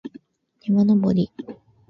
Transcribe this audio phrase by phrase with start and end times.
[0.61, 1.31] 山登り